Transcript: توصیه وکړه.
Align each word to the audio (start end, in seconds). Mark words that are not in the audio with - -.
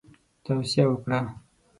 توصیه 0.45 0.85
وکړه. 0.89 1.19